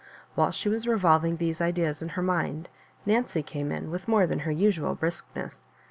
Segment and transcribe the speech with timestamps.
[0.33, 2.69] While she was revolving these ideas in her mind,
[3.05, 5.59] Nancy came in with more than her usual briskness.